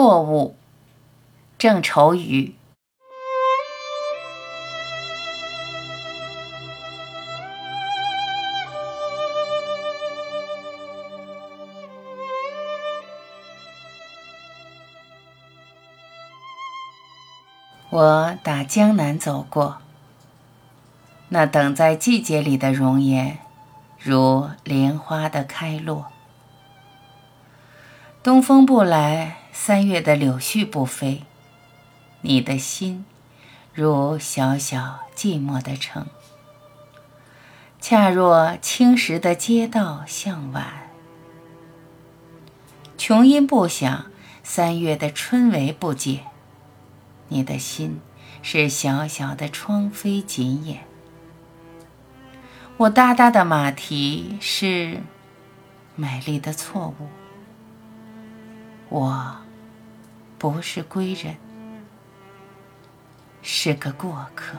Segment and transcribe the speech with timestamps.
[0.00, 0.54] 错误，
[1.58, 2.54] 郑愁予。
[17.90, 19.78] 我打江南走过，
[21.30, 23.40] 那等在季节里的容颜，
[23.98, 26.06] 如莲花的开落。
[28.22, 31.24] 东风不来，三月的柳絮不飞，
[32.22, 33.04] 你的心
[33.74, 36.06] 如小小寂寞的城，
[37.78, 40.88] 恰若青石的街道向晚。
[42.96, 44.06] 琼音不响，
[44.42, 46.20] 三月的春雷不解。
[47.26, 48.00] 你的心
[48.40, 50.84] 是小小的窗扉紧掩，
[52.78, 55.02] 我哒哒的马蹄是
[55.94, 57.08] 美丽的错误。
[58.88, 59.36] 我
[60.38, 61.36] 不是归人，
[63.42, 64.56] 是个过客。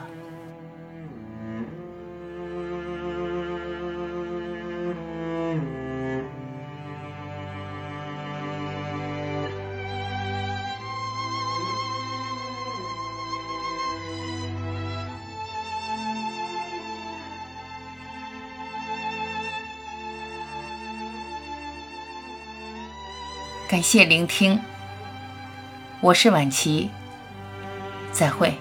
[23.66, 24.60] 感谢聆听，
[26.02, 26.88] 我是晚琪，
[28.10, 28.54] 再会。